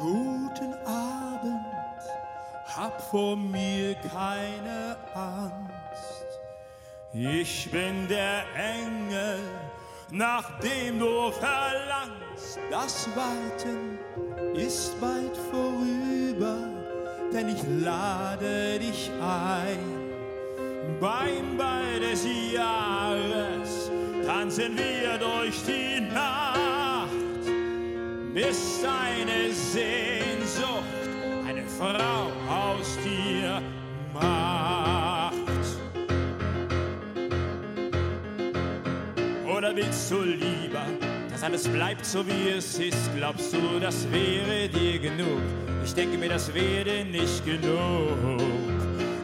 [0.00, 1.60] Guten Abend,
[2.74, 6.40] hab vor mir keine Angst.
[7.12, 9.40] Ich bin der Engel,
[10.10, 12.58] nach dem du verlangst.
[12.70, 13.98] Das Warten
[14.54, 16.56] ist bald vorüber,
[17.30, 20.00] denn ich lade dich ein.
[20.98, 23.90] Beim Ball des Jahres
[24.24, 26.49] tanzen wir durch die Nacht,
[28.34, 30.84] bis deine Sehnsucht
[31.48, 33.60] eine Frau aus dir
[34.12, 35.34] macht.
[39.46, 40.86] Oder willst du lieber,
[41.30, 43.10] dass alles bleibt so wie es ist?
[43.16, 45.40] Glaubst du, das wäre dir genug?
[45.84, 48.40] Ich denke mir, das wäre nicht genug.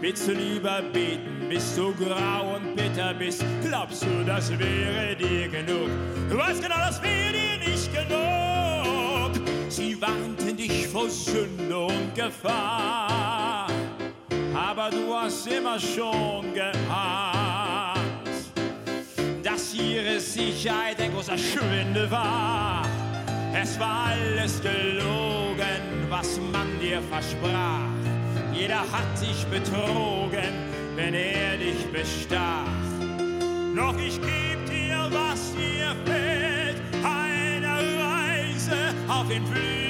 [0.00, 3.44] Willst du lieber beten, bis du grau und bitter bist?
[3.62, 5.88] Glaubst du, das wäre dir genug?
[6.28, 8.43] Du weißt genau, das wäre dir nicht genug.
[11.04, 13.66] Vor Sünde und Gefahr,
[14.54, 18.00] aber du hast immer schon geahnt,
[19.42, 22.86] dass ihre Sicherheit ein großer Schwindel war.
[23.54, 27.90] Es war alles gelogen, was man dir versprach.
[28.54, 30.54] Jeder hat dich betrogen,
[30.96, 32.64] wenn er dich bestach.
[33.76, 39.83] Doch ich geb dir, was dir fehlt, eine Reise auf den Flügeln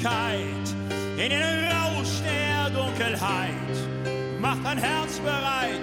[0.00, 0.74] Wirklichkeit,
[1.16, 3.52] in den Rausch der Dunkelheit.
[4.40, 5.82] Mach dein Herz bereit,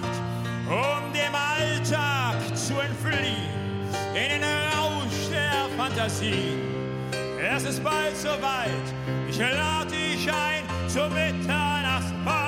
[0.69, 6.72] um dem Alltag zu entfliehen, in den Rausch der Fantasie.
[7.45, 8.71] Es ist bald soweit,
[9.29, 12.42] ich lade dich ein zum Mitternachtsparty.